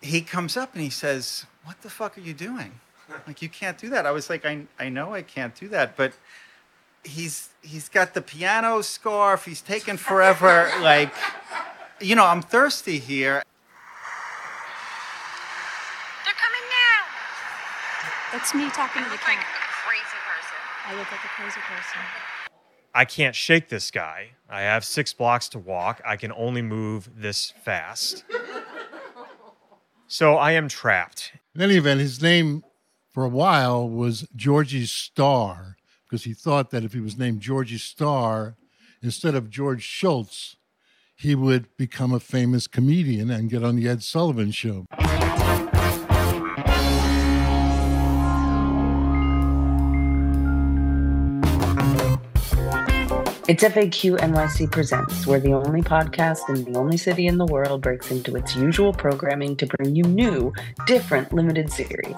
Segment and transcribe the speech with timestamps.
[0.00, 2.80] he comes up and he says, "What the fuck are you doing?
[3.26, 5.96] Like you can't do that." I was like, "I I know I can't do that,
[5.96, 6.12] but."
[7.02, 9.46] He's he's got the piano scarf.
[9.46, 10.70] He's taken forever.
[10.82, 11.14] Like,
[11.98, 13.42] you know, I'm thirsty here.
[16.26, 17.00] They're coming now.
[18.32, 19.44] That's me talking to the Look like a
[19.80, 20.58] crazy person.
[20.84, 22.00] I look like a crazy person.
[22.94, 24.30] I can't shake this guy.
[24.48, 26.00] I have six blocks to walk.
[26.04, 28.24] I can only move this fast.
[30.12, 31.34] So I am trapped.
[31.54, 32.64] In any event, his name
[33.12, 37.78] for a while was Georgie Starr because he thought that if he was named Georgie
[37.78, 38.56] Starr
[39.00, 40.56] instead of George Schultz,
[41.14, 44.84] he would become a famous comedian and get on the Ed Sullivan show.
[53.50, 57.82] It's FAQ NYC Presents, where the only podcast in the only city in the world
[57.82, 60.52] breaks into its usual programming to bring you new,
[60.86, 62.14] different limited series.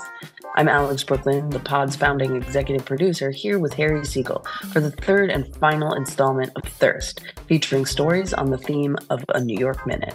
[0.56, 4.44] I'm Alex Brook Lynn, the pod's founding executive producer, here with Harry Siegel
[4.75, 9.41] for the third and final installment of Thirst, featuring stories on the theme of a
[9.42, 10.14] New York Minute.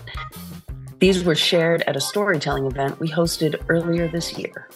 [0.99, 4.69] These were shared at a storytelling event we hosted earlier this year.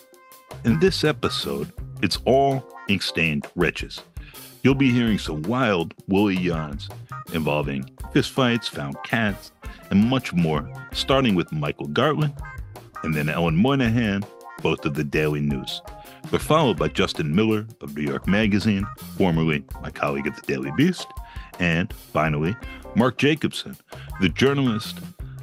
[0.64, 4.02] In this episode, it's all ink stained wretches.
[4.64, 6.88] You'll be hearing some wild, woolly yarns
[7.34, 9.52] involving fistfights, found cats,
[9.90, 12.38] and much more, starting with Michael Gartland
[13.03, 14.23] and then Ellen Moynihan,
[14.62, 15.81] both of the Daily News.
[16.30, 18.86] They're followed by Justin Miller of New York Magazine,
[19.18, 21.08] formerly my colleague at the Daily Beast,
[21.59, 22.56] and finally,
[22.96, 23.75] Mark Jacobson,
[24.20, 25.00] the journalist,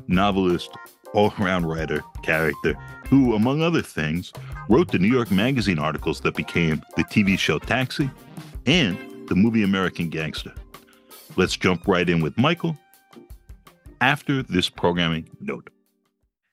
[0.06, 0.70] novelist,
[1.12, 2.75] all around writer, character,
[3.08, 4.32] who, among other things,
[4.69, 8.10] wrote the New York Magazine articles that became the TV show Taxi
[8.66, 10.52] and the movie American Gangster.
[11.36, 12.76] Let's jump right in with Michael
[14.00, 15.70] after this programming note.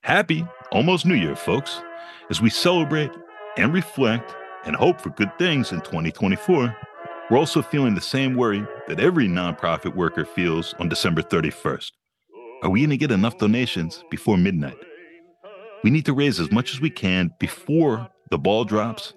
[0.02, 1.82] Happy almost New Year, folks,
[2.30, 3.12] as we celebrate
[3.58, 6.76] and reflect and hope for good things in 2024.
[7.30, 11.92] We're also feeling the same worry that every nonprofit worker feels on December 31st.
[12.62, 14.78] Are we going to get enough donations before midnight?
[15.84, 19.14] We need to raise as much as we can before the ball drops,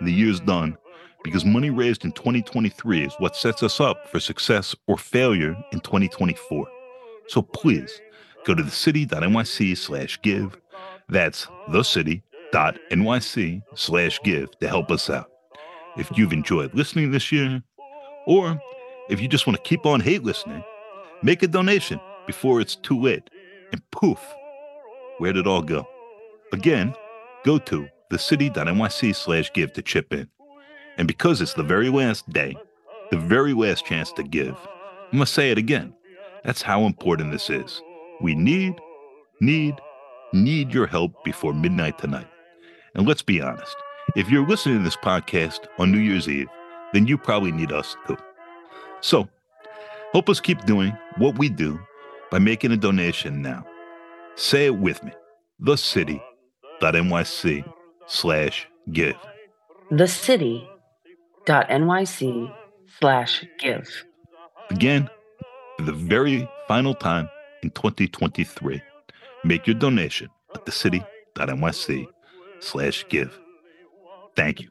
[0.00, 0.76] the year's done,
[1.24, 5.80] because money raised in 2023 is what sets us up for success or failure in
[5.80, 6.66] 2024.
[7.28, 8.00] So please
[8.44, 10.58] go to thecity.nyc slash give.
[11.08, 15.30] That's thecity.nyc slash give to help us out.
[15.96, 17.62] If you've enjoyed listening this year,
[18.26, 18.60] or
[19.08, 20.64] if you just want to keep on hate listening,
[21.22, 23.28] make a donation before it's too late.
[23.72, 24.18] And poof,
[25.18, 25.86] where'd it all go?
[26.52, 26.94] Again,
[27.44, 30.28] go to thecity.nyc slash give to chip in.
[31.02, 32.56] And because it's the very last day,
[33.10, 34.54] the very last chance to give,
[35.12, 35.92] I must say it again.
[36.44, 37.82] That's how important this is.
[38.20, 38.80] We need,
[39.40, 39.74] need,
[40.32, 42.28] need your help before midnight tonight.
[42.94, 43.74] And let's be honest,
[44.14, 46.46] if you're listening to this podcast on New Year's Eve,
[46.92, 48.16] then you probably need us too.
[49.00, 49.28] So,
[50.12, 51.80] help us keep doing what we do
[52.30, 53.66] by making a donation now.
[54.36, 55.10] Say it with me
[55.64, 56.22] thecity.nyc
[58.06, 59.16] slash give.
[61.46, 62.54] thecity.nyc
[63.00, 64.04] slash give.
[64.70, 65.08] Again,
[65.76, 67.28] for the very final time
[67.62, 68.82] in 2023,
[69.44, 72.06] make your donation at thecity.nyc
[72.60, 73.38] slash give.
[74.34, 74.68] Thank you.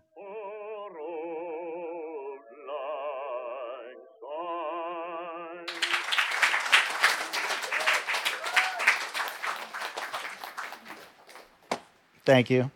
[12.23, 12.69] Thank you.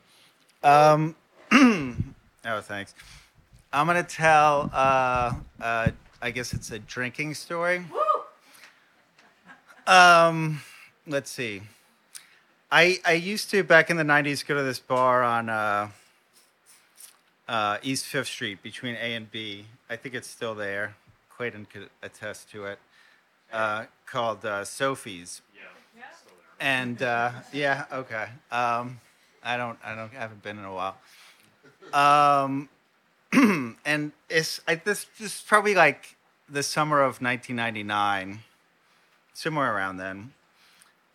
[0.64, 1.16] Um,
[1.52, 2.94] oh, thanks.
[3.76, 4.70] I'm gonna tell.
[4.72, 5.92] Uh, uh,
[6.22, 7.84] I guess it's a drinking story.
[9.86, 10.62] Um,
[11.06, 11.62] let's see.
[12.72, 15.90] I I used to back in the '90s go to this bar on uh,
[17.50, 19.66] uh, East Fifth Street between A and B.
[19.90, 20.96] I think it's still there.
[21.30, 22.80] Clayton could attest to it.
[23.52, 25.42] Uh, called uh, Sophie's.
[26.62, 28.28] And uh, yeah, okay.
[28.52, 29.02] Um,
[29.44, 30.96] I don't, I don't, I haven't been in a while.
[31.94, 32.70] Um,
[33.86, 36.16] and it's I, this, is probably like
[36.50, 38.40] the summer of 1999,
[39.34, 40.34] somewhere around then.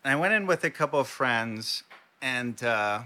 [0.03, 1.83] And I went in with a couple of friends,
[2.21, 3.01] and uh,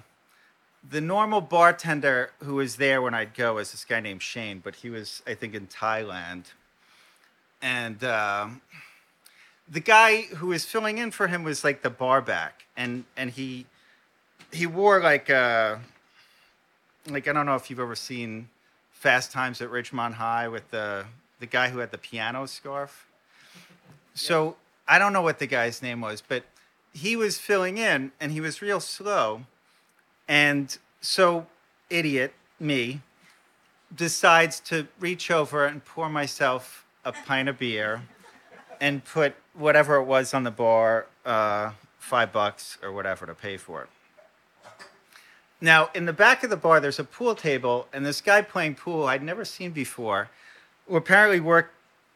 [0.87, 4.75] the normal bartender who was there when I'd go was this guy named Shane, but
[4.75, 6.45] he was, I think, in Thailand.
[7.61, 8.47] And uh,
[9.69, 13.31] the guy who was filling in for him was like the bar back, and and
[13.31, 13.65] he
[14.51, 15.77] he wore like uh
[17.07, 18.49] like I don't know if you've ever seen
[19.05, 21.05] Fast Times at Ridgemont High with the
[21.39, 23.05] the guy who had the piano scarf.
[24.15, 24.55] So
[24.87, 26.43] I don't know what the guy's name was, but
[26.91, 29.45] he was filling in and he was real slow.
[30.27, 31.45] And so,
[31.87, 33.01] idiot me
[33.95, 38.01] decides to reach over and pour myself a pint of beer
[38.81, 43.57] and put whatever it was on the bar, uh, five bucks or whatever to pay
[43.57, 43.89] for it.
[45.65, 48.75] Now, in the back of the bar, there's a pool table, and this guy playing
[48.75, 50.29] pool I'd never seen before,
[50.87, 51.73] who apparently worked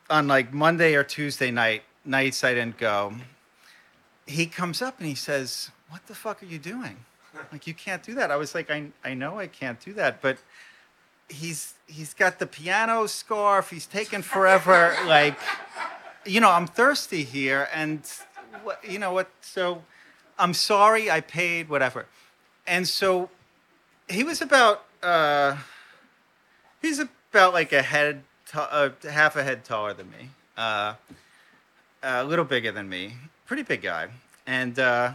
[0.07, 3.16] on like Monday or Tuesday night, nights I didn't go.
[4.28, 6.98] He comes up and he says, What the fuck are you doing?
[7.51, 8.30] Like, you can't do that.
[8.30, 10.38] I was like, I, I know I can't do that, but
[11.28, 13.72] he's he's got the piano scarf.
[13.72, 14.96] He's taken forever.
[15.06, 15.40] like,
[16.24, 18.01] you know, I'm thirsty here, and
[18.62, 19.30] what, you know what?
[19.42, 19.84] So,
[20.38, 21.10] I'm sorry.
[21.10, 22.06] I paid whatever,
[22.68, 23.30] and so
[24.09, 25.57] he was about uh,
[26.81, 30.95] he's about like a head, t- uh, half a head taller than me, uh,
[32.03, 33.13] a little bigger than me,
[33.45, 34.07] pretty big guy,
[34.45, 34.79] and.
[34.79, 35.13] Uh,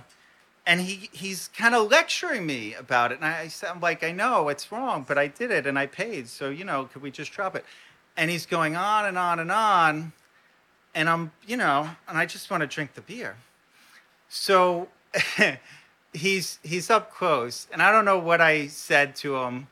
[0.66, 3.18] and he he's kind of lecturing me about it.
[3.20, 6.26] And I, i'm like i know it's wrong but i did it and i paid
[6.26, 7.66] so you know could we just drop it?
[8.16, 10.12] And he's going on and on and on
[10.94, 13.36] and i'm you know and i just want to drink the beer.
[14.30, 14.88] So
[16.14, 19.66] he's he's up close and i don't know what i said to him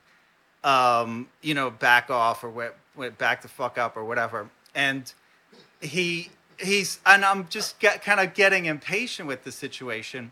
[0.64, 5.14] um you know back off or what, what back the fuck up or whatever and
[5.80, 6.28] he
[6.58, 10.30] he's and i'm just get, kind of getting impatient with the situation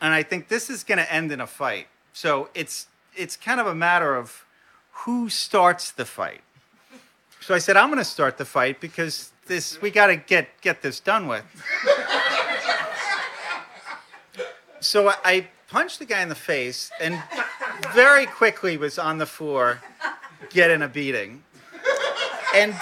[0.00, 1.86] and I think this is going to end in a fight.
[2.12, 4.44] So it's it's kind of a matter of
[5.04, 6.40] who starts the fight.
[7.40, 10.60] So I said I'm going to start the fight because this we got to get
[10.60, 11.44] get this done with.
[14.86, 17.20] so I, punched the guy in the face and
[17.92, 19.80] very quickly was on the floor
[20.50, 21.42] getting a beating.
[22.54, 22.74] And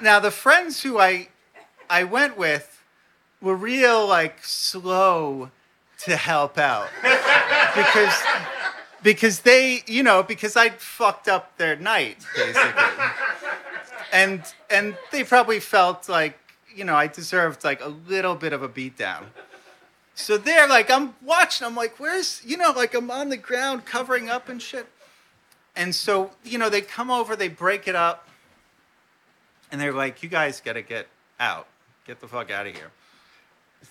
[0.00, 1.28] now the friends who I
[1.88, 2.82] I went with
[3.40, 5.50] were real like slow
[6.00, 6.88] to help out
[7.74, 8.14] because
[9.02, 12.82] because they you know because I fucked up their night basically,
[14.12, 16.38] and and they probably felt like
[16.74, 19.24] you know I deserved like a little bit of a beatdown.
[20.16, 21.66] So they're like I'm watching.
[21.66, 24.88] I'm like, where's you know like I'm on the ground covering up and shit.
[25.76, 28.28] And so you know they come over, they break it up,
[29.70, 31.06] and they're like, you guys got to get
[31.38, 31.68] out,
[32.04, 32.90] get the fuck out of here.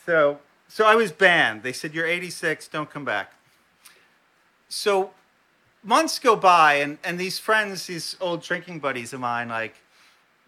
[0.06, 1.64] So so I was banned.
[1.64, 3.34] They said, You're 86, don't come back.
[4.68, 5.12] So
[5.84, 9.76] months go by, and, and these friends, these old drinking buddies of mine, like,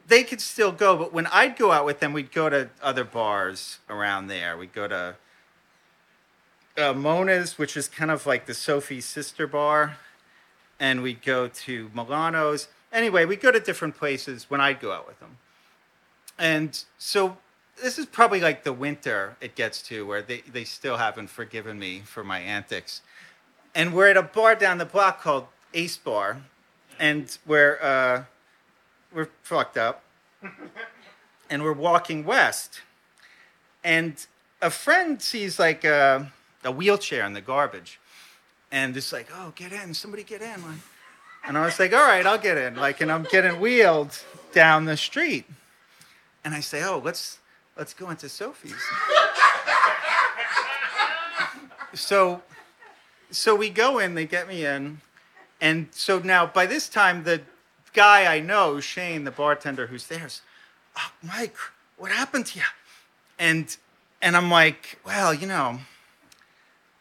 [0.07, 3.03] they could still go, but when I'd go out with them, we'd go to other
[3.03, 4.57] bars around there.
[4.57, 5.15] We'd go to
[6.77, 9.97] uh, Mona's, which is kind of like the Sophie's sister bar,
[10.79, 12.67] and we'd go to Milano's.
[12.93, 15.37] Anyway, we'd go to different places when I'd go out with them.
[16.37, 17.37] And so
[17.81, 21.79] this is probably like the winter it gets to where they, they still haven't forgiven
[21.79, 23.01] me for my antics.
[23.73, 26.41] And we're at a bar down the block called Ace Bar,
[26.99, 28.23] and we're, uh,
[29.13, 30.03] we're fucked up.
[31.49, 32.81] and we're walking west.
[33.83, 34.25] And
[34.61, 36.31] a friend sees like a,
[36.67, 37.99] a wheelchair in the garbage.
[38.71, 40.61] And it's like, oh, get in, somebody get in.
[40.61, 40.79] Like,
[41.45, 42.75] and I was like, all right, I'll get in.
[42.75, 44.19] Like, and I'm getting wheeled
[44.51, 45.45] down the street.
[46.43, 47.39] And I say, oh, let's
[47.77, 48.75] let's go into Sophie's.
[51.93, 52.41] so,
[53.31, 54.99] so we go in, they get me in,
[55.61, 57.41] and so now by this time the
[57.93, 60.41] guy I know, Shane, the bartender who's there, is,
[60.97, 61.55] oh, Mike,
[61.97, 62.65] what happened to you?
[63.39, 63.75] And
[64.21, 65.79] and I'm like, well, you know,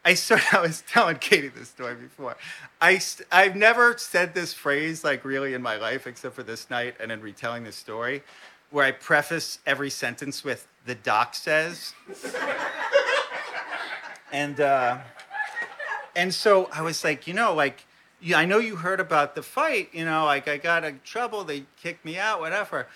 [0.07, 2.37] I sort I was telling Katie this story before.
[2.79, 6.95] I I've never said this phrase like really in my life except for this night
[7.01, 8.23] and in retelling this story
[8.71, 11.93] where I preface every sentence with "the doc says,"
[14.31, 14.99] and uh,
[16.15, 17.83] and so I was like, you know, like,
[18.33, 21.65] I know you heard about the fight, you know, like I got in trouble, they
[21.83, 22.87] kicked me out, whatever.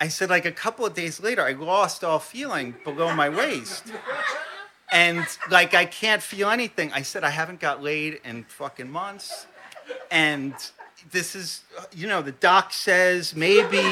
[0.00, 3.92] I said, like a couple of days later, I lost all feeling below my waist.
[4.90, 6.92] And like I can't feel anything.
[6.92, 9.46] I said I haven't got laid in fucking months.
[10.10, 10.54] And
[11.10, 11.62] this is,
[11.94, 13.82] you know, the doc says maybe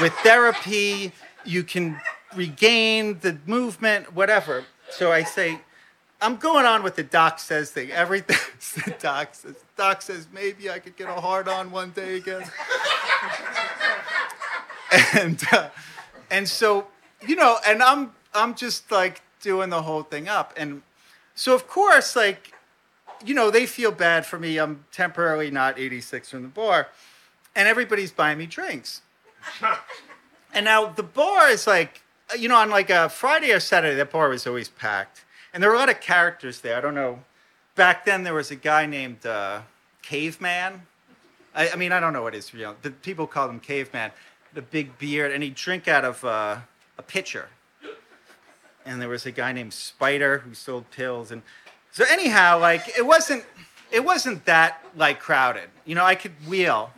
[0.00, 1.12] with therapy
[1.44, 2.00] you can
[2.34, 4.64] regain the movement, whatever.
[4.90, 5.60] So I say,
[6.20, 7.90] I'm going on with the doc says thing.
[7.90, 8.36] Everything
[8.84, 9.56] the doc says.
[9.76, 12.44] Doc says maybe I could get a hard on one day again.
[15.14, 15.68] and uh,
[16.30, 16.86] and so
[17.26, 20.82] you know, and I'm I'm just like doing the whole thing up, and
[21.36, 22.54] so of course like
[23.24, 24.58] you know, they feel bad for me.
[24.58, 26.88] I'm temporarily not 86 from the bar,
[27.54, 29.02] and everybody's buying me drinks.
[30.54, 32.02] and now the bar is like,
[32.38, 35.24] you know, on like a Friday or Saturday, that bar was always packed.
[35.52, 36.76] and there were a lot of characters there.
[36.76, 37.20] I don't know.
[37.74, 39.62] Back then, there was a guy named uh,
[40.02, 40.82] Caveman.
[41.54, 42.76] I, I mean, I don't know what his real.
[42.82, 44.12] The people called him Caveman.
[44.52, 46.58] The big beard, and he'd drink out of uh,
[46.96, 47.48] a pitcher.
[48.86, 51.42] And there was a guy named Spider who sold pills, and
[51.90, 53.44] so anyhow, like it wasn't,
[53.90, 55.70] it wasn't that like crowded.
[55.84, 56.90] You know, I could wheel.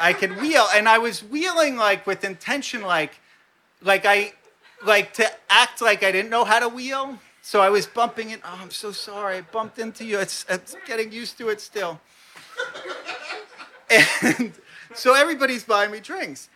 [0.00, 3.20] I could wheel, and I was wheeling like with intention, like,
[3.82, 4.32] like I,
[4.84, 7.18] like to act like I didn't know how to wheel.
[7.42, 8.40] So I was bumping it.
[8.44, 9.38] Oh, I'm so sorry.
[9.38, 10.18] I bumped into you.
[10.20, 12.00] It's, it's getting used to it still.
[13.90, 14.52] And
[14.94, 16.48] so everybody's buying me drinks,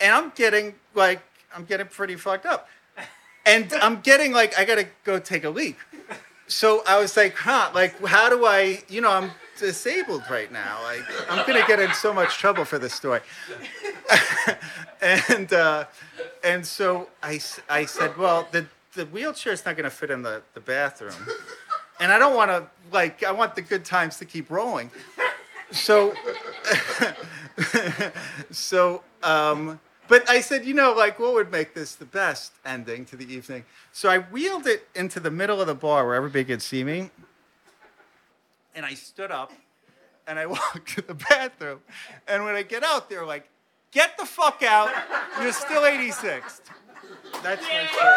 [0.00, 1.22] and I'm getting like
[1.54, 2.68] I'm getting pretty fucked up,
[3.46, 5.76] and I'm getting like I gotta go take a leak.
[6.46, 8.82] So I was like, huh, like how do I?
[8.88, 10.82] You know, I'm disabled right now.
[10.82, 13.20] Like I'm gonna get in so much trouble for this story.
[15.02, 15.84] and uh,
[16.42, 20.60] and so I, I said, well, the the wheelchair's not gonna fit in the, the
[20.60, 21.14] bathroom,
[22.00, 24.90] and I don't want to like I want the good times to keep rolling.
[25.70, 26.14] So
[28.50, 33.04] so um, but I said, you know, like what would make this the best ending
[33.06, 33.64] to the evening?
[33.92, 37.10] So I wheeled it into the middle of the bar where everybody could see me,
[38.74, 39.52] and I stood up
[40.26, 41.80] and I walked to the bathroom.
[42.26, 43.48] And when I get out, they're like,
[43.90, 44.90] get the fuck out.
[45.40, 46.60] You're still 86th.
[47.42, 48.10] That's my story.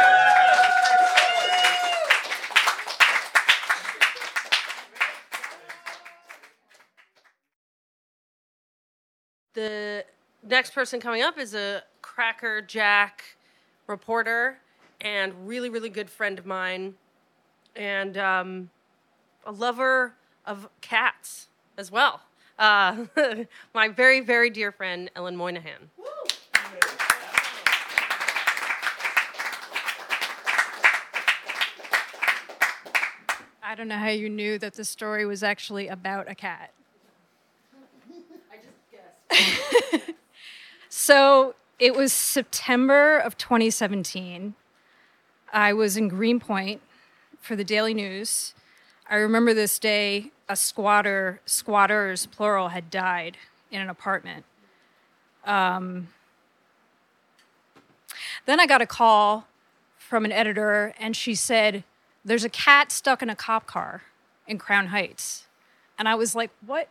[9.54, 10.06] The
[10.44, 13.38] next person coming up is a Cracker Jack
[13.88, 14.60] reporter
[15.02, 16.96] and really, really good friend of mine,
[17.76, 18.70] and um,
[19.46, 20.16] a lover
[20.46, 22.22] of cats as well.
[22.58, 23.06] Uh,
[23.74, 25.92] my very, very dear friend, Ellen Moynihan.
[33.62, 36.72] I don't know how you knew that the story was actually about a cat.
[41.00, 44.56] So it was September of 2017.
[45.54, 46.82] I was in Greenpoint
[47.40, 48.56] for the Daily News.
[49.08, 53.38] I remember this day a squatter, squatters plural, had died
[53.70, 54.44] in an apartment.
[55.46, 56.08] Um,
[58.48, 59.46] then I got a call
[60.00, 61.84] from an editor, and she said,
[62.26, 64.02] There's a cat stuck in a cop car
[64.48, 65.46] in Crown Heights.
[66.00, 66.90] And I was like, What?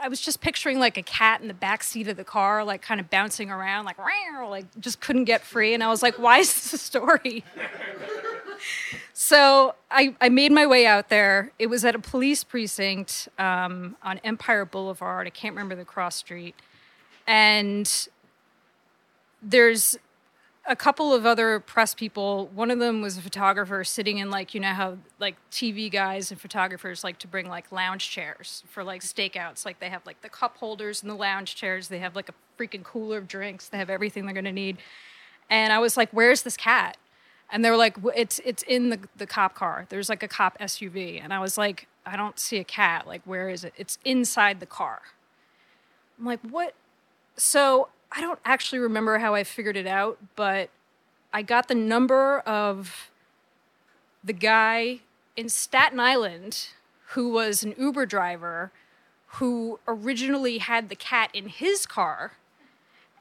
[0.00, 2.82] I was just picturing like a cat in the back seat of the car, like
[2.82, 5.74] kind of bouncing around, like, like just couldn't get free.
[5.74, 7.44] And I was like, Why is this a story?
[9.12, 11.50] So I, I made my way out there.
[11.58, 15.26] It was at a police precinct um, on Empire Boulevard.
[15.26, 16.54] I can't remember the cross street.
[17.26, 17.90] And
[19.42, 19.98] there's
[20.68, 22.48] a couple of other press people.
[22.54, 26.30] One of them was a photographer sitting in like you know how like TV guys
[26.30, 29.64] and photographers like to bring like lounge chairs for like stakeouts.
[29.64, 31.88] Like they have like the cup holders and the lounge chairs.
[31.88, 33.68] They have like a freaking cooler of drinks.
[33.68, 34.78] They have everything they're gonna need.
[35.48, 36.96] And I was like, "Where's this cat?"
[37.50, 39.86] And they were like, "It's it's in the the cop car.
[39.88, 43.06] There's like a cop SUV." And I was like, "I don't see a cat.
[43.06, 43.72] Like, where is it?
[43.76, 45.02] It's inside the car."
[46.18, 46.74] I'm like, "What?"
[47.36, 50.70] So I don't actually remember how I figured it out, but
[51.34, 53.10] I got the number of
[54.24, 55.00] the guy
[55.36, 56.68] in Staten Island
[57.08, 58.72] who was an Uber driver
[59.26, 62.32] who originally had the cat in his car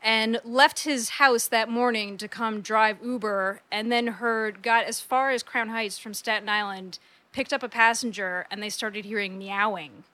[0.02, 5.02] and left his house that morning to come drive Uber and then heard got as
[5.02, 7.00] far as Crown Heights from Staten Island,
[7.34, 10.06] picked up a passenger and they started hearing meowing.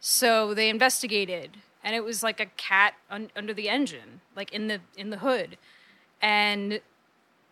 [0.00, 4.68] So they investigated and it was like a cat un- under the engine, like in
[4.68, 5.58] the in the hood.
[6.20, 6.80] And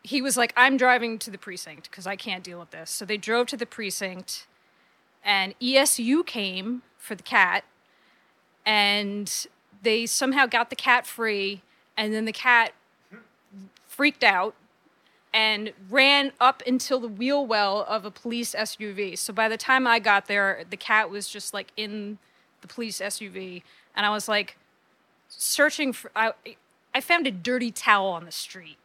[0.03, 3.05] he was like, "I'm driving to the precinct because I can't deal with this." So
[3.05, 4.47] they drove to the precinct
[5.25, 7.65] and ESU came for the cat
[8.67, 9.47] and
[9.83, 11.63] they somehow got the cat free
[11.97, 12.73] and then the cat
[13.87, 14.55] freaked out
[15.35, 19.17] and ran up until the wheel well of a police SUV.
[19.17, 22.19] So by the time I got there, the cat was just like in
[22.63, 23.63] the police SUV,
[23.95, 24.57] and I was like
[25.29, 26.11] searching for.
[26.17, 26.33] I,
[26.95, 28.79] I found a dirty towel on the street.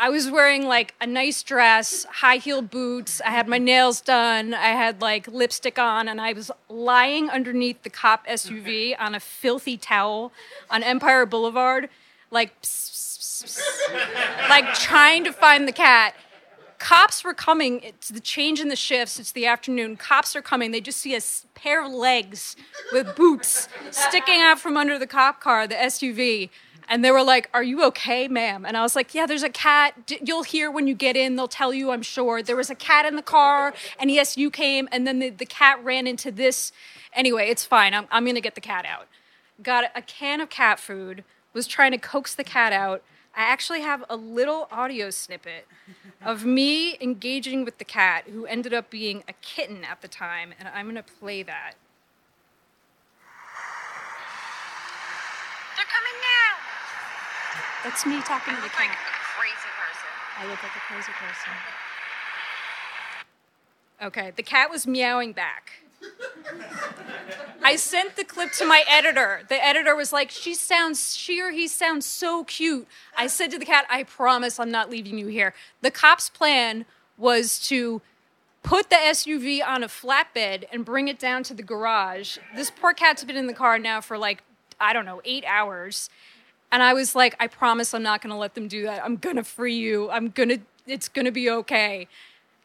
[0.00, 3.20] I was wearing like a nice dress, high heel boots.
[3.20, 4.54] I had my nails done.
[4.54, 9.20] I had like lipstick on, and I was lying underneath the cop SUV on a
[9.20, 10.30] filthy towel
[10.70, 11.88] on Empire Boulevard,
[12.30, 16.14] like, pss, pss, pss, like trying to find the cat.
[16.78, 17.80] Cops were coming.
[17.82, 19.18] It's the change in the shifts.
[19.18, 19.96] It's the afternoon.
[19.96, 20.70] Cops are coming.
[20.70, 21.20] They just see a
[21.54, 22.54] pair of legs
[22.92, 26.50] with boots sticking out from under the cop car, the SUV.
[26.88, 28.64] And they were like, Are you okay, ma'am?
[28.64, 30.14] And I was like, Yeah, there's a cat.
[30.22, 31.36] You'll hear when you get in.
[31.36, 32.42] They'll tell you, I'm sure.
[32.42, 35.46] There was a cat in the car, and yes, you came, and then the, the
[35.46, 36.72] cat ran into this.
[37.12, 37.92] Anyway, it's fine.
[37.92, 39.08] I'm, I'm going to get the cat out.
[39.62, 43.02] Got a can of cat food, was trying to coax the cat out.
[43.38, 45.68] I actually have a little audio snippet
[46.24, 50.52] of me engaging with the cat, who ended up being a kitten at the time,
[50.58, 51.74] and I'm going to play that.
[55.76, 56.58] They're coming now.
[57.84, 58.96] That's me talking to the Look like a
[59.38, 60.10] crazy person.
[60.38, 61.52] I look like a crazy person.
[64.02, 65.84] Okay, the cat was meowing back.
[67.62, 69.42] I sent the clip to my editor.
[69.48, 72.86] The editor was like, "She sounds, she or he sounds so cute."
[73.16, 76.86] I said to the cat, "I promise I'm not leaving you here." The cop's plan
[77.16, 78.00] was to
[78.62, 82.38] put the SUV on a flatbed and bring it down to the garage.
[82.54, 84.42] This poor cat's been in the car now for like
[84.80, 86.10] I don't know, 8 hours.
[86.70, 89.04] And I was like, I promise I'm not going to let them do that.
[89.04, 90.10] I'm going to free you.
[90.10, 92.08] I'm going to, it's going to be okay.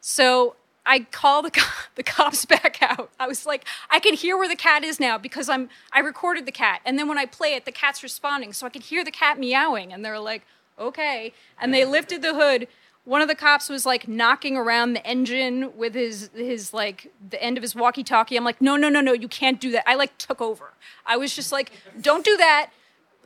[0.01, 1.51] So I call the,
[1.95, 3.09] the cops back out.
[3.19, 6.45] I was like, I can hear where the cat is now because I'm, I recorded
[6.45, 6.81] the cat.
[6.85, 8.53] And then when I play it, the cat's responding.
[8.53, 9.93] So I could hear the cat meowing.
[9.93, 10.43] And they're like,
[10.77, 11.33] okay.
[11.59, 12.67] And they lifted the hood.
[13.05, 17.41] One of the cops was like knocking around the engine with his his like the
[17.43, 18.37] end of his walkie-talkie.
[18.37, 19.83] I'm like, no, no, no, no, you can't do that.
[19.85, 20.71] I like took over.
[21.05, 22.71] I was just like, don't do that.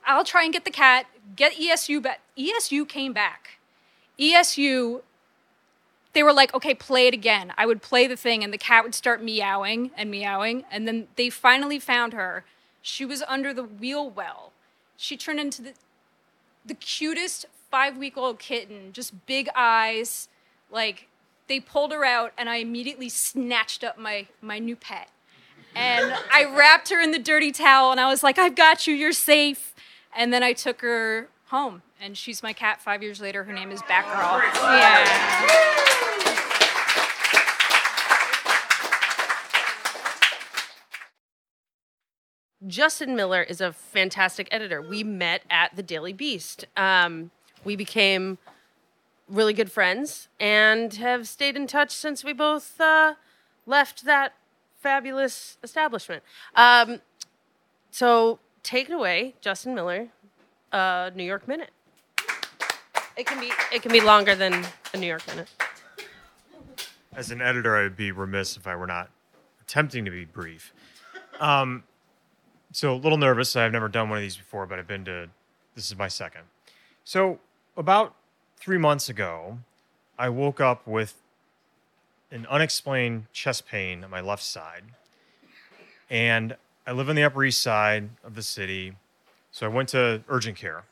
[0.03, 2.21] I'll try and get the cat, get ESU back.
[2.35, 3.59] ESU came back.
[4.17, 5.01] ESU,
[6.13, 7.53] they were like, okay, play it again.
[7.57, 10.63] I would play the thing, and the cat would start meowing and meowing.
[10.71, 12.43] And then they finally found her.
[12.81, 14.51] She was under the wheel well.
[14.95, 15.73] She turned into the,
[16.65, 20.29] the cutest five week old kitten, just big eyes.
[20.71, 21.07] Like,
[21.47, 25.09] they pulled her out, and I immediately snatched up my, my new pet
[25.77, 28.95] and I wrapped her in the dirty towel and I was like, I've got you,
[28.95, 29.75] you're safe.
[30.15, 33.43] And then I took her home and she's my cat five years later.
[33.43, 34.41] Her name is Batgirl.
[34.55, 35.77] Yeah.
[42.67, 44.81] Justin Miller is a fantastic editor.
[44.81, 46.65] We met at the Daily Beast.
[46.75, 47.31] Um,
[47.63, 48.37] we became
[49.29, 53.15] really good friends and have stayed in touch since we both uh,
[53.65, 54.33] left that
[54.79, 56.23] fabulous establishment.
[56.55, 57.01] Um,
[57.91, 60.09] so take it away, Justin Miller,
[60.71, 61.69] uh, New York Minute.
[63.17, 65.49] It can be it can be longer than a New York Minute.
[67.15, 69.09] As an editor, I would be remiss if I were not
[69.61, 70.71] attempting to be brief.
[71.39, 71.83] Um,
[72.71, 73.55] so a little nervous.
[73.55, 75.29] I've never done one of these before, but I've been to.
[75.73, 76.41] This is my second.
[77.03, 77.39] So
[77.75, 78.13] about
[78.57, 79.59] three months ago,
[80.17, 81.21] I woke up with
[82.31, 84.83] an unexplained chest pain on my left side,
[86.09, 88.93] and I live on the Upper East Side of the city.
[89.57, 90.83] So I went to urgent care.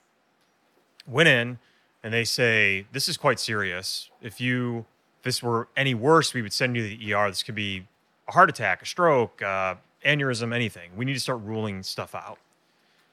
[1.05, 1.59] Went in,
[2.01, 4.09] and they say this is quite serious.
[4.23, 4.85] If you
[5.19, 7.29] if this were any worse, we would send you to the ER.
[7.29, 7.85] This could be
[8.27, 10.89] a heart attack, a stroke, uh, aneurysm, anything.
[10.95, 12.39] We need to start ruling stuff out.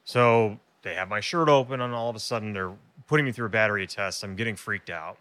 [0.06, 2.72] So they have my shirt open, and all of a sudden they're
[3.06, 4.24] putting me through a battery test.
[4.24, 5.18] I'm getting freaked out.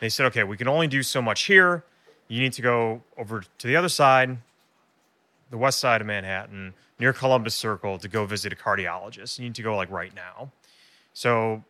[0.00, 1.84] They said, okay, we can only do so much here.
[2.26, 4.38] You need to go over to the other side,
[5.50, 9.38] the west side of Manhattan, near Columbus Circle, to go visit a cardiologist.
[9.38, 10.50] You need to go like right now.
[11.12, 11.64] So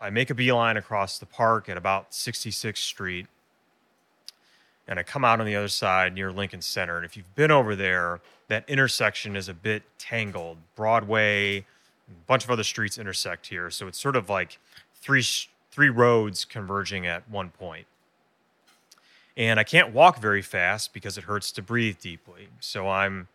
[0.00, 3.26] I make a beeline across the park at about 66th Street,
[4.88, 6.96] and I come out on the other side near Lincoln Center.
[6.96, 10.58] And if you've been over there, that intersection is a bit tangled.
[10.74, 11.64] Broadway, a
[12.26, 14.58] bunch of other streets intersect here, so it's sort of like
[14.94, 15.22] three
[15.70, 17.86] three roads converging at one point.
[19.36, 22.48] And I can't walk very fast because it hurts to breathe deeply.
[22.58, 23.28] So I'm,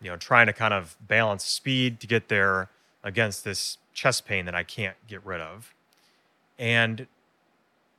[0.00, 2.68] you know, trying to kind of balance speed to get there
[3.02, 5.74] against this chest pain that I can't get rid of.
[6.58, 7.06] And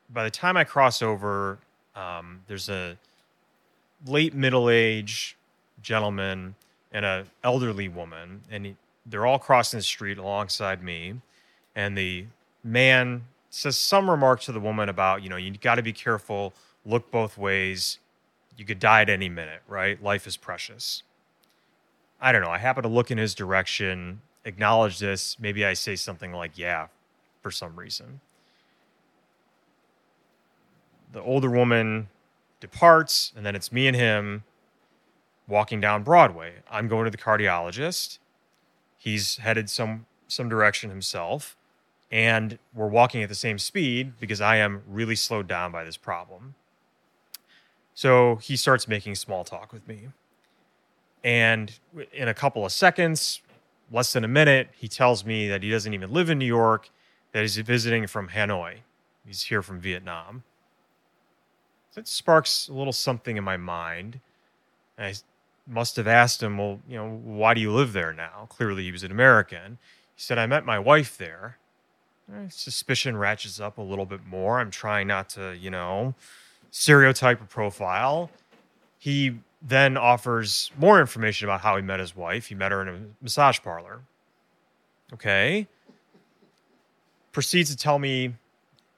[0.09, 1.59] by the time I cross over,
[1.95, 2.97] um, there's a
[4.05, 5.35] late middle age
[5.81, 6.55] gentleman
[6.91, 11.15] and a elderly woman, and he, they're all crossing the street alongside me.
[11.75, 12.25] And the
[12.63, 16.53] man says some remark to the woman about, you know, you got to be careful,
[16.85, 17.99] look both ways.
[18.57, 20.01] You could die at any minute, right?
[20.03, 21.03] Life is precious.
[22.21, 22.49] I don't know.
[22.49, 25.37] I happen to look in his direction, acknowledge this.
[25.39, 26.87] Maybe I say something like, yeah,
[27.41, 28.19] for some reason.
[31.11, 32.09] The older woman
[32.59, 34.43] departs, and then it's me and him
[35.47, 36.55] walking down Broadway.
[36.69, 38.19] I'm going to the cardiologist.
[38.97, 41.57] He's headed some some direction himself,
[42.11, 45.97] and we're walking at the same speed because I am really slowed down by this
[45.97, 46.53] problem.
[47.95, 50.09] So he starts making small talk with me.
[51.23, 51.71] And
[52.13, 53.41] in a couple of seconds,
[53.91, 56.89] less than a minute, he tells me that he doesn't even live in New York
[57.31, 58.77] that he's visiting from Hanoi.
[59.25, 60.43] He's here from Vietnam.
[61.95, 64.19] That sparks a little something in my mind.
[64.97, 65.13] And I
[65.67, 68.47] must have asked him, well, you know, why do you live there now?
[68.49, 69.77] Clearly, he was an American.
[70.15, 71.57] He said, I met my wife there.
[72.49, 74.59] Suspicion ratchets up a little bit more.
[74.59, 76.13] I'm trying not to, you know,
[76.69, 78.29] stereotype or profile.
[78.99, 82.47] He then offers more information about how he met his wife.
[82.47, 84.01] He met her in a massage parlor.
[85.13, 85.67] Okay.
[87.31, 88.33] Proceeds to tell me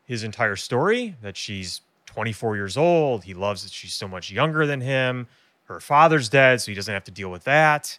[0.05, 3.23] his entire story that she's 24 years old.
[3.23, 5.27] He loves that she's so much younger than him.
[5.65, 7.97] Her father's dead, so he doesn't have to deal with that.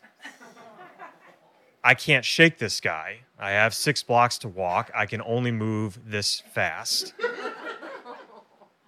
[1.84, 3.20] I can't shake this guy.
[3.38, 4.90] I have six blocks to walk.
[4.94, 7.14] I can only move this fast.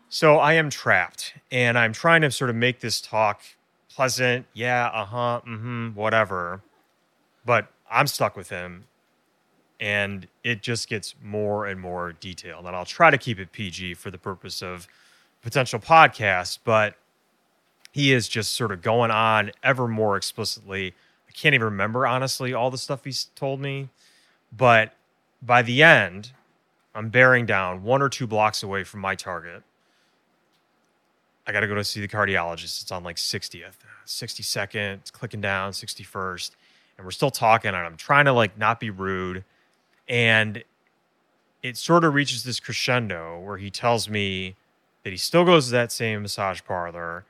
[0.08, 3.42] So I am trapped, and I'm trying to sort of make this talk
[3.94, 4.46] pleasant.
[4.52, 6.60] Yeah, uh huh, mm hmm, whatever.
[7.44, 8.84] But I'm stuck with him,
[9.80, 12.66] and it just gets more and more detailed.
[12.66, 14.88] And I'll try to keep it PG for the purpose of
[15.42, 16.96] potential podcast, but
[17.92, 20.94] he is just sort of going on ever more explicitly.
[21.28, 23.90] I can't even remember, honestly, all the stuff he's told me.
[24.56, 24.94] But
[25.42, 26.32] by the end,
[26.94, 29.62] I'm bearing down one or two blocks away from my target.
[31.46, 32.82] I got to go to see the cardiologist.
[32.82, 33.74] It's on like 60th,
[34.06, 36.50] 62nd, it's clicking down, 61st.
[36.96, 39.44] And we're still talking, and I'm trying to like not be rude.
[40.08, 40.64] And
[41.62, 44.54] it sort of reaches this crescendo where he tells me
[45.02, 47.24] that he still goes to that same massage parlor.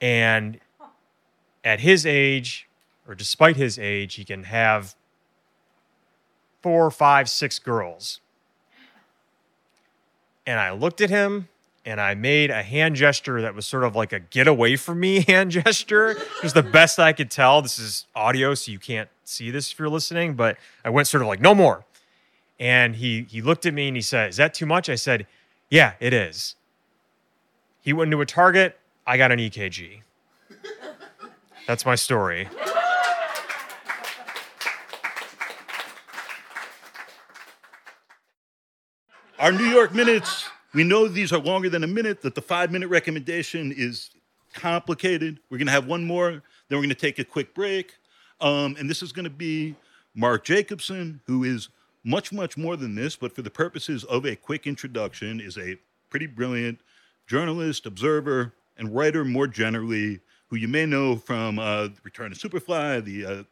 [0.00, 0.60] And
[1.64, 2.68] at his age,
[3.06, 4.94] or despite his age, he can have
[6.62, 8.20] four, five, six girls.
[10.46, 11.48] And I looked at him
[11.88, 15.00] and I made a hand gesture that was sort of like a get away from
[15.00, 16.10] me hand gesture.
[16.10, 17.62] It was the best I could tell.
[17.62, 21.22] This is audio, so you can't see this if you're listening, but I went sort
[21.22, 21.86] of like, no more.
[22.60, 24.90] And he he looked at me and he said, Is that too much?
[24.90, 25.26] I said,
[25.70, 26.56] Yeah, it is.
[27.80, 30.02] He went into a Target, I got an EKG.
[31.66, 32.48] That's my story.
[39.38, 42.70] Our New York minutes, we know these are longer than a minute, that the five
[42.70, 44.10] minute recommendation is
[44.52, 45.40] complicated.
[45.50, 47.94] We're going to have one more, then we're going to take a quick break.
[48.40, 49.74] Um, and this is going to be
[50.14, 51.68] Mark Jacobson, who is
[52.04, 55.76] much, much more than this, but for the purposes of a quick introduction, is a
[56.10, 56.80] pretty brilliant
[57.26, 63.04] journalist, observer, and writer more generally, who you may know from uh, Return to Superfly,
[63.04, 63.42] the uh,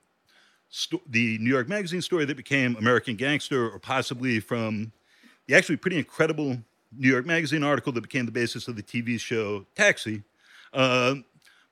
[0.71, 4.93] sto- the New York Magazine story that became American Gangster, or possibly from
[5.47, 6.59] the actually pretty incredible
[6.97, 10.23] New York Magazine article that became the basis of the TV show Taxi.
[10.73, 11.17] Uh,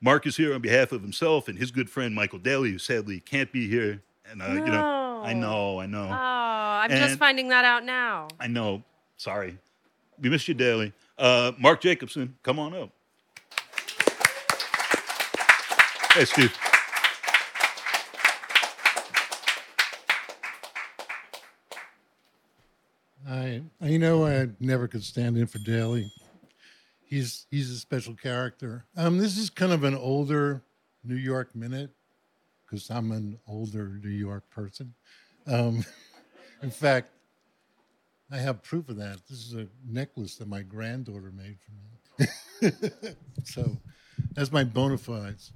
[0.00, 3.20] Mark is here on behalf of himself and his good friend Michael Daly, who sadly
[3.20, 4.02] can't be here.
[4.30, 8.28] And uh, you know, I know, I know, Oh, I'm just finding that out now.
[8.40, 8.82] I know.
[9.16, 9.56] Sorry,
[10.20, 10.92] we missed you, Daly.
[11.18, 12.90] Uh, Mark Jacobson, come on up.
[16.12, 16.56] Hey, Steve.
[23.28, 26.12] I, you know, I never could stand in for Daly.
[27.04, 28.84] He's he's a special character.
[28.96, 30.62] Um, this is kind of an older
[31.04, 31.90] New York minute
[32.64, 34.94] because I'm an older New York person.
[35.46, 35.84] Um,
[36.62, 37.10] in fact,
[38.30, 39.18] I have proof of that.
[39.28, 42.72] This is a necklace that my granddaughter made for me.
[43.44, 43.76] so
[44.32, 45.52] that's my bona fides.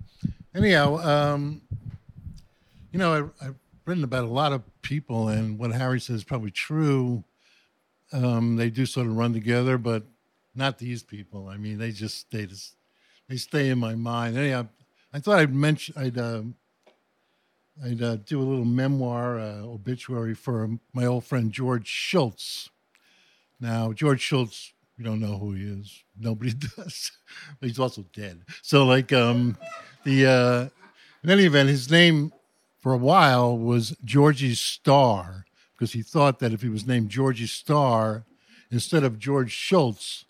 [0.54, 1.62] Anyhow, um,
[2.92, 6.24] you know, I, I've written about a lot of people, and what Harry says is
[6.24, 7.24] probably true.
[8.12, 10.04] Um, they do sort of run together, but
[10.54, 11.48] not these people.
[11.48, 12.46] I mean, they just stay.
[12.46, 12.74] This,
[13.28, 14.36] they stay in my mind.
[14.36, 14.68] Anyhow,
[15.12, 15.94] I thought I'd mention.
[15.96, 16.54] I'd um,
[17.84, 22.70] I'd uh, do a little memoir uh, obituary for my old friend George Schultz.
[23.60, 26.02] Now, George Schultz, we don't know who he is.
[26.18, 27.12] Nobody does.
[27.60, 28.42] but he's also dead.
[28.62, 29.56] So, like, um,
[30.04, 30.68] the uh,
[31.22, 32.32] in any event, his name
[32.80, 35.44] for a while was Georgie Starr
[35.78, 38.24] because he thought that if he was named Georgie Starr
[38.70, 40.24] instead of George Schultz,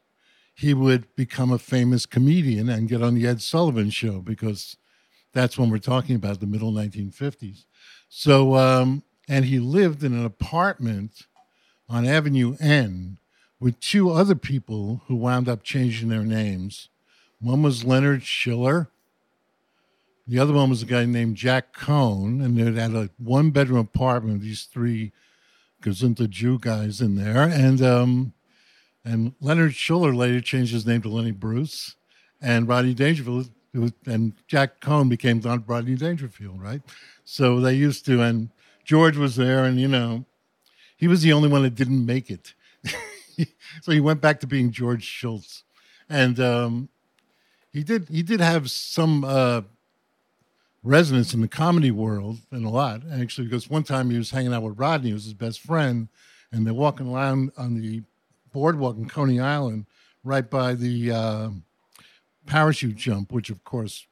[0.55, 4.77] he would become a famous comedian and get on the Ed Sullivan show because
[5.33, 7.65] that's when we're talking about the middle 1950s.
[8.11, 11.27] So, um, and he lived in an apartment
[11.89, 13.19] on Avenue N
[13.59, 16.91] with two other people who wound up changing their names.
[17.41, 18.89] One was Leonard Schiller.
[20.27, 23.79] The other one was a guy named Jack Cohn, and they had a one bedroom
[23.79, 25.13] apartment with these three
[25.83, 27.43] Gazinta Jew guys in there.
[27.43, 28.33] And um,
[29.05, 31.97] and Leonard Schiller later changed his name to Lenny Bruce,
[32.41, 36.83] and Rodney Dangerfield was, and Jack Cohn became Don Rodney Dangerfield, right?
[37.25, 38.51] So they used to, and
[38.85, 40.25] George was there, and you know,
[40.97, 42.55] he was the only one that didn't make it.
[43.83, 45.65] so he went back to being George Schultz,
[46.09, 46.89] and um,
[47.73, 49.63] he did he did have some uh,
[50.83, 54.55] resonance in the comedy world and a lot actually because one time he was hanging
[54.55, 56.09] out with Rodney, who was his best friend,
[56.53, 58.03] and they're walking around on the
[58.53, 59.87] boardwalk in Coney Island,
[60.25, 61.51] right by the uh,
[62.47, 64.07] parachute jump, which of course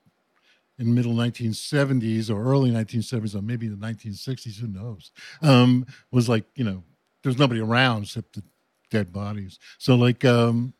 [0.78, 5.10] in middle 1970s or early 1970s or maybe the 1960s, who knows,
[5.42, 6.82] um, was like you know
[7.22, 8.42] there's nobody around except the
[8.90, 9.58] dead bodies.
[9.78, 10.74] So like, um,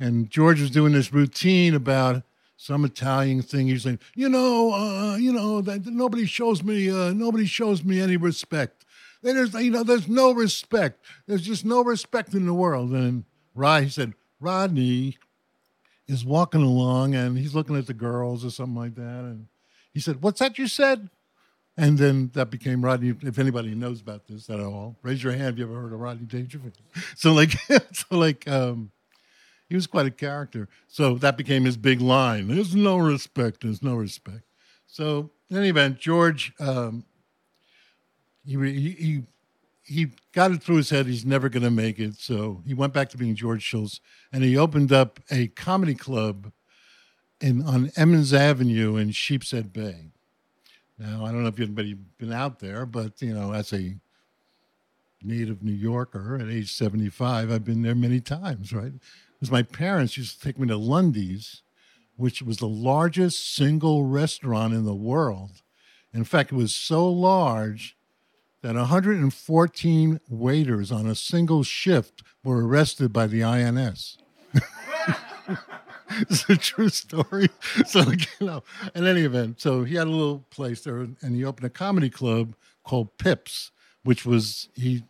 [0.00, 2.22] and George was doing this routine about
[2.64, 3.66] some Italian thing.
[3.66, 8.00] He's saying, you know, uh, you know that nobody shows me, uh, nobody shows me
[8.00, 8.86] any respect.
[9.22, 11.04] There's, you know, there's no respect.
[11.26, 12.92] There's just no respect in the world.
[12.92, 13.24] And
[13.54, 15.18] Rod, said, Rodney
[16.08, 19.24] is walking along and he's looking at the girls or something like that.
[19.24, 19.46] And
[19.92, 21.10] he said, "What's that you said?"
[21.76, 23.14] And then that became Rodney.
[23.22, 26.00] If anybody knows about this at all, raise your hand if you ever heard of
[26.00, 26.78] Rodney Dangerfield.
[27.16, 27.50] So like,
[27.92, 28.90] so like, um,
[29.68, 30.68] he was quite a character.
[30.88, 32.48] So that became his big line.
[32.48, 33.62] There's no respect.
[33.62, 34.42] There's no respect.
[34.86, 37.04] So in any event, George, um,
[38.44, 39.22] he, he
[39.86, 42.16] he got it through his head he's never going to make it.
[42.16, 44.00] So he went back to being George Schultz,
[44.32, 46.52] and he opened up a comedy club
[47.40, 50.10] in on Emmons Avenue in Sheepshead Bay.
[50.98, 53.96] Now I don't know if anybody's been out there, but you know, as a
[55.22, 58.92] native New Yorker at age 75, I've been there many times, right?
[59.44, 61.60] Because my parents used to take me to Lundy's,
[62.16, 65.60] which was the largest single restaurant in the world.
[66.14, 67.94] In fact, it was so large
[68.62, 74.16] that 114 waiters on a single shift were arrested by the INS.
[76.10, 77.50] it's a true story.
[77.86, 78.62] So, you know,
[78.94, 82.08] in any event, so he had a little place there and he opened a comedy
[82.08, 83.72] club called Pips,
[84.04, 85.04] which was, he,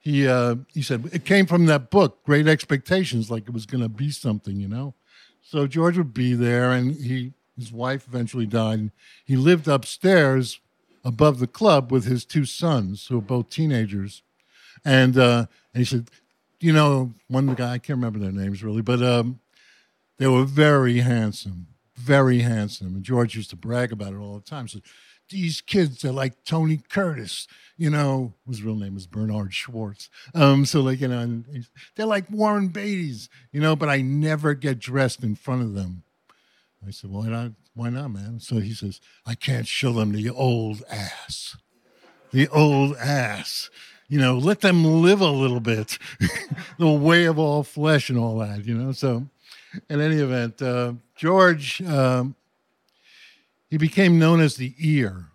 [0.00, 3.82] he, uh, he said it came from that book, Great Expectations, like it was going
[3.82, 4.94] to be something, you know?
[5.42, 8.78] So George would be there and he, his wife eventually died.
[8.78, 8.90] And
[9.24, 10.58] He lived upstairs
[11.04, 14.22] above the club with his two sons, who were both teenagers.
[14.84, 16.08] And, uh, and he said,
[16.60, 19.40] you know, one guy, I can't remember their names really, but um,
[20.18, 22.94] they were very handsome, very handsome.
[22.94, 24.66] And George used to brag about it all the time.
[24.66, 24.80] So
[25.30, 30.10] these kids are like Tony Curtis, you know, his real name is Bernard Schwartz.
[30.34, 31.42] Um, so like, you know,
[31.96, 36.02] they're like Warren Beatty's, you know, but I never get dressed in front of them.
[36.86, 37.52] I said, well, why not?
[37.74, 38.40] Why not, man?
[38.40, 41.56] So he says, I can't show them the old ass.
[42.32, 43.70] The old ass.
[44.08, 45.98] You know, let them live a little bit.
[46.78, 48.92] the way of all flesh and all that, you know?
[48.92, 49.28] So,
[49.88, 52.34] in any event, uh, George, um,
[53.70, 55.26] he became known as the ear.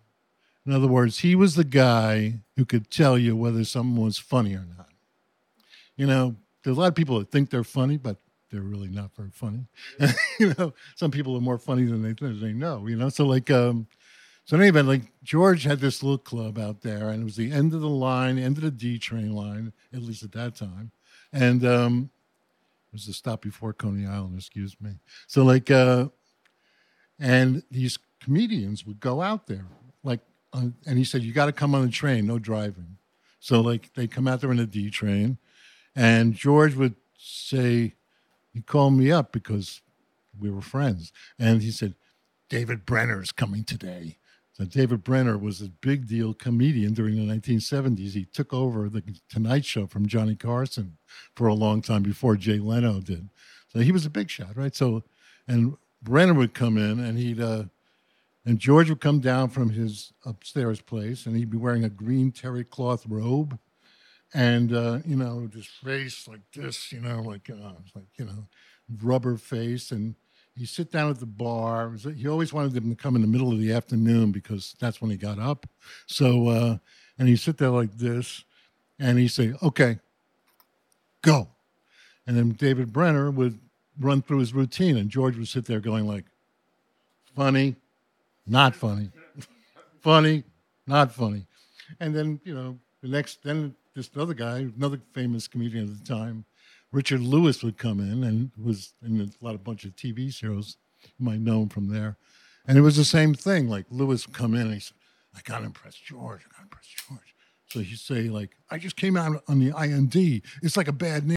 [0.66, 4.54] In other words, he was the guy who could tell you whether someone was funny
[4.54, 4.90] or not.
[5.96, 8.18] You know, there's a lot of people that think they're funny, but
[8.52, 9.68] they're really not very funny.
[10.40, 12.88] you know, some people are more funny than they than they know.
[12.88, 13.88] You know, so like, um,
[14.44, 17.36] so in any event, like George had this little club out there, and it was
[17.36, 20.56] the end of the line, end of the D train line, at least at that
[20.56, 20.92] time,
[21.32, 22.10] and um,
[22.88, 24.38] it was the stop before Coney Island.
[24.38, 24.92] Excuse me.
[25.28, 26.10] So like, uh,
[27.20, 29.68] and these comedians would go out there,
[30.04, 30.20] like,
[30.52, 32.98] on, and he said, "You got to come on the train, no driving."
[33.40, 35.38] So like, they come out there in a D train,
[35.96, 37.94] and George would say,
[38.52, 39.82] he called me up because
[40.40, 41.94] we were friends, and he said,
[42.50, 44.18] "David Brenner is coming today."
[44.54, 48.14] So David Brenner was a big deal comedian during the 1970s.
[48.14, 50.98] He took over the Tonight Show from Johnny Carson
[51.36, 53.30] for a long time before Jay Leno did.
[53.68, 54.74] So he was a big shot, right?
[54.74, 55.04] So,
[55.46, 57.66] and Brenner would come in, and he'd uh,
[58.46, 62.32] and George would come down from his upstairs place, and he'd be wearing a green
[62.32, 63.58] terry cloth robe,
[64.34, 68.48] and uh, you know, just face like this, you know, like uh, like you know,
[69.02, 70.16] rubber face, and
[70.56, 71.94] he'd sit down at the bar.
[72.16, 75.10] He always wanted them to come in the middle of the afternoon because that's when
[75.10, 75.66] he got up.
[76.06, 76.78] So, uh,
[77.18, 78.44] and he'd sit there like this,
[79.00, 80.00] and he'd say, "Okay,
[81.24, 81.48] go,"
[82.28, 83.60] and then David Brenner would
[84.00, 86.26] run through his routine, and George would sit there going like,
[87.36, 87.76] "Funny,
[88.46, 89.12] not funny,
[90.02, 90.44] funny,
[90.88, 91.48] not funny,"
[92.00, 96.06] and then you know the next then this other guy, another famous comedian at the
[96.06, 96.46] time,
[96.92, 100.78] Richard Lewis would come in and was in a lot of bunch of TV shows.
[101.04, 102.18] You might know him from there.
[102.68, 103.70] And it was the same thing.
[103.70, 104.98] Like Lewis would come in and he said,
[105.36, 106.42] I got to impress George.
[106.42, 107.36] I got to impress George.
[107.68, 110.42] So he'd say, like, I just came out on the IND.
[110.62, 111.36] It's like a bad name.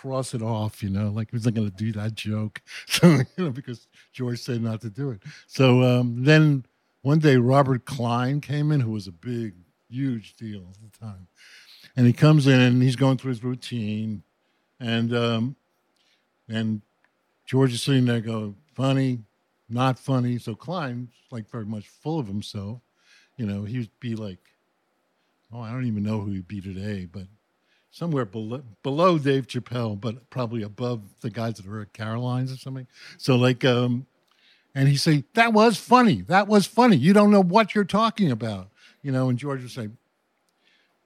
[0.00, 2.62] Cross it off, you know, like he wasn't going to do that joke.
[2.86, 5.20] So, you know, because George said not to do it.
[5.46, 6.64] So um, then
[7.02, 9.52] one day Robert Klein came in, who was a big,
[9.90, 11.26] huge deal at the time,
[11.98, 14.22] and he comes in and he's going through his routine,
[14.80, 15.56] and um,
[16.48, 16.80] and
[17.44, 19.18] George is sitting there going, funny,
[19.68, 20.38] not funny.
[20.38, 22.80] So Klein's like very much full of himself.
[23.36, 24.38] You know, he'd be like,
[25.52, 27.26] oh, I don't even know who he'd be today, but
[27.90, 32.56] somewhere below, below Dave Chappelle, but probably above the guys that are at Caroline's or
[32.56, 32.86] something.
[33.18, 34.06] So like, um,
[34.74, 36.22] and he say, that was funny.
[36.22, 36.96] That was funny.
[36.96, 38.68] You don't know what you're talking about.
[39.02, 39.88] You know, and George would say,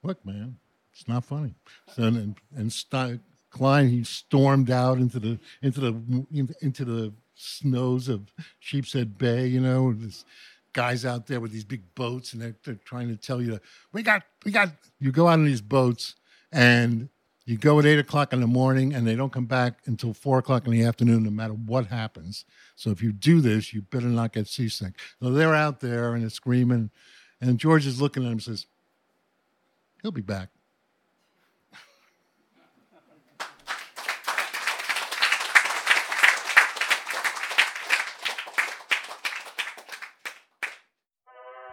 [0.03, 0.57] look, man,
[0.93, 1.55] it's not funny.
[1.95, 8.07] So, and, and St- Klein, he stormed out into the, into the, into the snows
[8.07, 8.21] of
[8.59, 10.25] Sheepshead Bay, you know, this
[10.73, 13.59] guys out there with these big boats and they're, they're trying to tell you,
[13.93, 14.69] we got, we got,
[14.99, 16.15] you go out on these boats
[16.55, 17.09] and
[17.45, 20.39] you go at eight o'clock in the morning and they don't come back until four
[20.39, 22.45] o'clock in the afternoon, no matter what happens.
[22.75, 24.93] So if you do this, you better not get seasick.
[25.21, 26.89] So they're out there and screaming,
[27.41, 28.65] and George is looking at him and says,
[30.01, 30.49] He'll be back.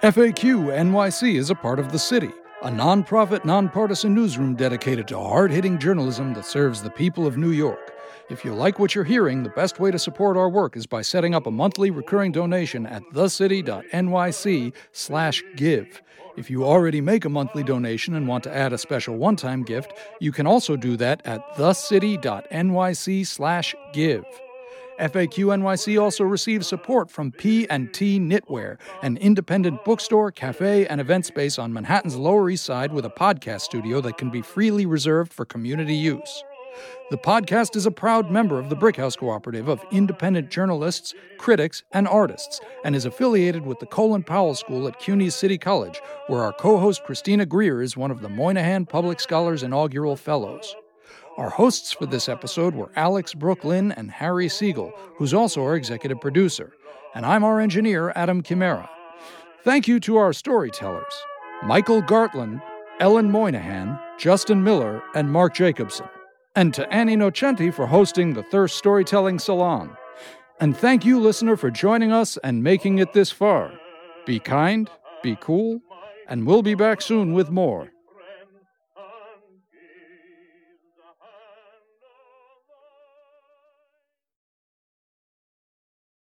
[0.03, 0.35] FAQ
[0.75, 2.31] NYC is a part of the city,
[2.63, 7.51] a nonprofit, nonpartisan newsroom dedicated to hard hitting journalism that serves the people of New
[7.51, 7.93] York.
[8.31, 11.03] If you like what you're hearing, the best way to support our work is by
[11.03, 16.03] setting up a monthly recurring donation at thecity.nyc/give.
[16.37, 19.95] If you already make a monthly donation and want to add a special one-time gift,
[20.21, 24.25] you can also do that at thecity.nyc/give.
[25.03, 31.59] FAQ NYC also receives support from P&T Knitwear, an independent bookstore, cafe, and event space
[31.59, 35.45] on Manhattan's Lower East Side with a podcast studio that can be freely reserved for
[35.45, 36.45] community use.
[37.11, 42.07] The podcast is a proud member of the Brickhouse Cooperative of independent journalists, critics, and
[42.07, 46.53] artists, and is affiliated with the Colin Powell School at CUNY City College, where our
[46.53, 50.77] co host Christina Greer is one of the Moynihan Public Scholars Inaugural Fellows.
[51.39, 55.77] Our hosts for this episode were Alex Brook Lynn and Harry Siegel, who's also our
[55.77, 56.75] executive producer.
[57.15, 58.91] And I'm our engineer, Adam Chimera.
[59.65, 61.15] Thank you to our storytellers
[61.65, 62.61] Michael Gartland,
[63.01, 66.07] Ellen Moynihan, Justin Miller, and Mark Jacobson.
[66.55, 69.97] And to Annie Nocenti for hosting the Thirst Storytelling Salon.
[70.61, 73.73] And thank you, listener, for joining us and making it this far.
[74.27, 74.91] Be kind,
[75.23, 75.81] be cool,
[76.29, 77.92] and we'll be back soon with more.